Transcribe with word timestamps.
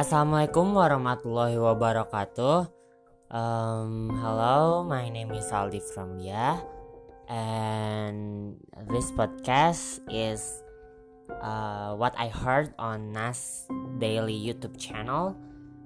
Assalamualaikum 0.00 0.80
warahmatullahi 0.80 1.60
wabarakatuh. 1.60 2.72
Um, 3.28 4.08
hello, 4.08 4.80
my 4.80 5.12
name 5.12 5.28
is 5.36 5.52
Aldi 5.52 5.76
from 5.92 6.16
Dia, 6.16 6.56
and 7.28 8.56
this 8.88 9.12
podcast 9.12 10.00
is 10.08 10.64
uh, 11.44 11.92
what 12.00 12.16
I 12.16 12.32
heard 12.32 12.72
on 12.80 13.12
Nas 13.12 13.68
Daily 14.00 14.32
YouTube 14.32 14.80
channel, 14.80 15.36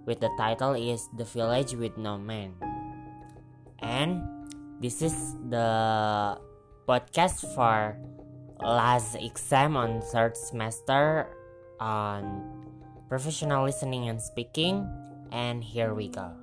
with 0.07 0.23
the 0.23 0.31
title 0.39 0.79
is 0.79 1.11
"The 1.19 1.27
Village 1.27 1.75
with 1.75 1.99
No 1.99 2.15
Man," 2.15 2.55
and 3.83 4.23
this 4.79 5.03
is 5.03 5.35
the 5.51 6.39
podcast 6.87 7.51
for 7.59 7.99
last 8.63 9.19
exam 9.19 9.75
on 9.75 9.99
third 10.15 10.39
semester 10.39 11.35
on 11.83 12.63
professional 13.15 13.63
listening 13.63 14.11
and 14.11 14.19
speaking, 14.19 14.83
and 15.31 15.63
here 15.63 15.95
we 15.95 16.11
go. 16.11 16.35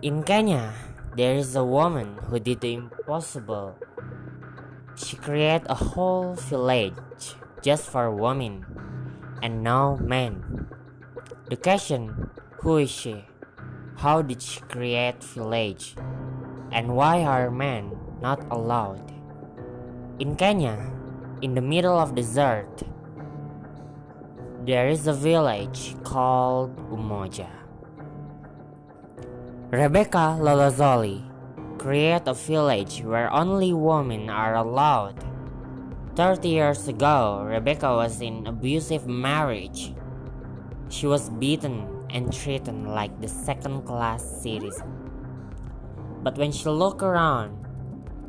In 0.00 0.24
Kenya, 0.24 0.72
there 1.20 1.36
is 1.36 1.52
a 1.52 1.60
woman 1.60 2.16
who 2.32 2.40
did 2.40 2.64
the 2.64 2.80
impossible. 2.80 3.76
She 4.96 5.20
created 5.20 5.68
a 5.68 5.76
whole 5.76 6.32
village 6.32 7.36
just 7.60 7.92
for 7.92 8.08
women 8.08 8.64
and 9.44 9.60
no 9.60 10.00
men. 10.00 10.64
The 11.52 11.60
question, 11.60 12.32
who 12.64 12.80
is 12.80 12.88
she? 12.88 13.28
How 14.00 14.24
did 14.24 14.40
she 14.40 14.64
create 14.72 15.20
village? 15.36 15.92
And 16.72 16.96
why 16.96 17.20
are 17.28 17.52
men 17.52 17.92
not 18.24 18.40
allowed? 18.48 19.12
In 20.24 20.40
Kenya, 20.40 20.80
in 21.44 21.52
the 21.52 21.60
middle 21.60 22.00
of 22.00 22.16
desert, 22.16 22.80
there 24.68 24.90
is 24.90 25.06
a 25.06 25.14
village 25.14 25.96
called 26.04 26.76
Umoja. 26.92 27.48
Rebecca 29.72 30.36
Lolosoli 30.36 31.24
created 31.78 32.28
a 32.28 32.34
village 32.34 33.00
where 33.00 33.32
only 33.32 33.72
women 33.72 34.28
are 34.28 34.56
allowed. 34.56 35.24
30 36.16 36.48
years 36.50 36.86
ago, 36.86 37.46
Rebecca 37.48 37.96
was 37.96 38.20
in 38.20 38.46
abusive 38.46 39.08
marriage. 39.08 39.94
She 40.90 41.06
was 41.06 41.30
beaten 41.30 41.88
and 42.10 42.30
treated 42.30 42.84
like 42.84 43.22
the 43.22 43.28
second 43.28 43.86
class 43.86 44.20
citizen. 44.20 44.92
But 46.22 46.36
when 46.36 46.52
she 46.52 46.68
looked 46.68 47.00
around, 47.00 47.56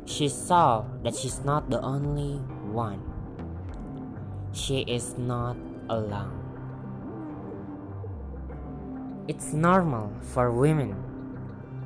she 0.06 0.30
saw 0.30 0.86
that 1.04 1.14
she's 1.14 1.44
not 1.44 1.68
the 1.68 1.82
only 1.82 2.40
one. 2.72 3.04
She 4.52 4.88
is 4.88 5.18
not 5.18 5.56
alone. 5.90 6.30
It's 9.26 9.52
normal 9.52 10.14
for 10.22 10.54
women 10.54 10.94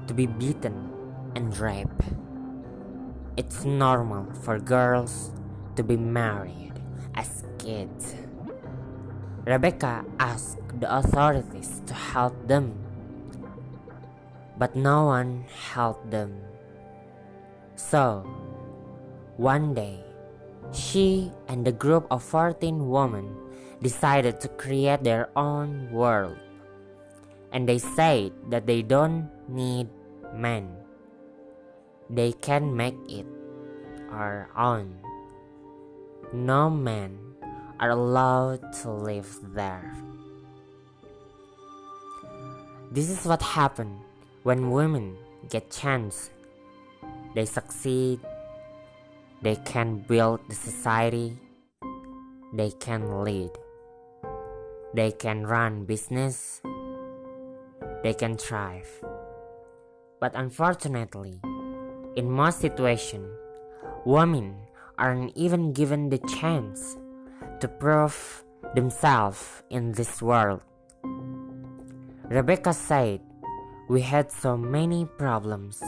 to 0.06 0.12
be 0.12 0.26
beaten 0.26 0.92
and 1.34 1.56
raped. 1.56 2.12
It's 3.36 3.64
normal 3.64 4.28
for 4.44 4.60
girls 4.60 5.32
to 5.76 5.82
be 5.82 5.96
married 5.96 6.76
as 7.16 7.42
kids. 7.58 8.14
Rebecca 9.44 10.04
asked 10.20 10.60
the 10.80 10.88
authorities 10.88 11.80
to 11.86 11.94
help 11.94 12.36
them, 12.46 12.76
but 14.56 14.76
no 14.76 15.06
one 15.06 15.44
helped 15.72 16.10
them. 16.10 16.44
So, 17.76 18.22
one 19.36 19.74
day, 19.74 20.03
she 20.74 21.30
and 21.48 21.66
a 21.66 21.72
group 21.72 22.06
of 22.10 22.22
14 22.22 22.88
women 22.88 23.34
decided 23.80 24.40
to 24.40 24.48
create 24.48 25.02
their 25.04 25.30
own 25.36 25.90
world. 25.92 26.36
And 27.52 27.68
they 27.68 27.78
said 27.78 28.32
that 28.50 28.66
they 28.66 28.82
don't 28.82 29.30
need 29.48 29.88
men. 30.34 30.74
They 32.10 32.32
can 32.32 32.74
make 32.76 32.98
it 33.08 33.26
our 34.10 34.50
own. 34.56 34.98
No 36.32 36.68
men 36.68 37.18
are 37.78 37.90
allowed 37.90 38.72
to 38.82 38.90
live 38.90 39.38
there. 39.54 39.94
This 42.90 43.10
is 43.10 43.26
what 43.26 43.42
happened 43.42 43.98
when 44.42 44.70
women 44.70 45.16
get 45.48 45.70
chance. 45.70 46.30
They 47.34 47.44
succeed. 47.44 48.20
They 49.44 49.56
can 49.56 49.98
build 50.08 50.40
the 50.48 50.54
society. 50.56 51.36
They 52.54 52.70
can 52.80 53.20
lead. 53.22 53.50
They 54.94 55.12
can 55.12 55.44
run 55.44 55.84
business. 55.84 56.62
They 58.02 58.14
can 58.14 58.38
thrive. 58.38 58.88
But 60.18 60.32
unfortunately, 60.34 61.42
in 62.16 62.30
most 62.30 62.60
situations, 62.64 63.28
women 64.06 64.56
aren't 64.96 65.36
even 65.36 65.74
given 65.74 66.08
the 66.08 66.24
chance 66.40 66.96
to 67.60 67.68
prove 67.68 68.44
themselves 68.74 69.62
in 69.68 69.92
this 69.92 70.22
world. 70.22 70.62
Rebecca 72.32 72.72
said, 72.72 73.20
We 73.90 74.00
had 74.00 74.32
so 74.32 74.56
many 74.56 75.04
problems. 75.04 75.82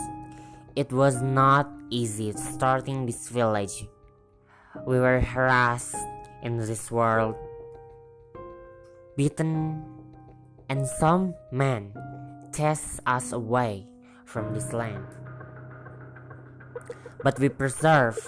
It 0.76 0.92
was 0.92 1.22
not 1.22 1.72
easy 1.88 2.32
starting 2.32 3.06
this 3.06 3.30
village. 3.30 3.88
We 4.86 5.00
were 5.00 5.20
harassed 5.20 5.96
in 6.42 6.58
this 6.58 6.90
world 6.90 7.34
beaten, 9.16 9.82
and 10.68 10.86
some 10.86 11.34
men 11.50 11.96
chased 12.54 13.00
us 13.06 13.32
away 13.32 13.88
from 14.26 14.52
this 14.52 14.74
land. 14.74 15.08
But 17.24 17.40
we 17.40 17.48
persevered, 17.48 18.20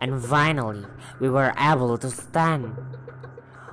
and 0.00 0.24
finally 0.24 0.88
we 1.20 1.28
were 1.28 1.52
able 1.60 1.98
to 1.98 2.08
stand. 2.08 2.80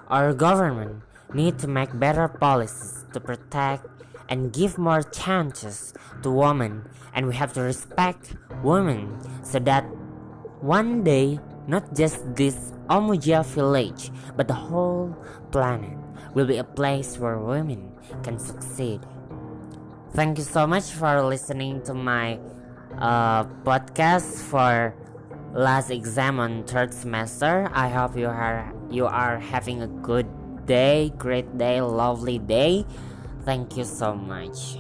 Our 0.10 0.34
government 0.34 1.04
need 1.34 1.58
to 1.60 1.68
make 1.68 1.98
better 1.98 2.28
policies 2.28 3.06
to 3.14 3.22
protect 3.22 3.88
and 4.32 4.54
give 4.54 4.80
more 4.80 5.04
chances 5.04 5.94
to 6.24 6.32
women 6.32 6.88
and 7.14 7.28
we 7.28 7.36
have 7.36 7.52
to 7.54 7.62
respect 7.62 8.34
women 8.64 9.20
so 9.44 9.60
that 9.60 9.84
one 10.64 11.04
day 11.04 11.38
not 11.68 11.84
just 11.94 12.24
this 12.36 12.72
Umoja 12.90 13.46
village 13.46 14.10
but 14.38 14.48
the 14.48 14.56
whole 14.56 15.14
planet 15.52 15.98
will 16.34 16.48
be 16.48 16.58
a 16.58 16.64
place 16.64 17.20
where 17.20 17.38
women 17.38 17.92
can 18.24 18.40
succeed. 18.40 19.02
Thank 20.14 20.38
you 20.38 20.44
so 20.44 20.66
much 20.66 20.92
for 20.92 21.22
listening 21.22 21.84
to 21.84 21.94
my 21.94 22.40
uh, 22.98 23.44
podcast 23.68 24.44
for 24.48 24.96
last 25.54 25.92
exam 25.92 26.40
on 26.40 26.64
third 26.64 26.94
semester. 26.94 27.70
I 27.74 27.90
hope 27.90 28.18
you 28.18 28.28
are 28.28 28.74
you 28.90 29.06
are 29.06 29.40
having 29.40 29.82
a 29.82 29.88
good 29.88 30.28
day, 30.66 31.12
great 31.18 31.58
day, 31.58 31.82
lovely 31.82 32.40
day. 32.40 32.86
Thank 33.44 33.78
you 33.78 33.86
so 33.86 34.14
much. 34.14 34.78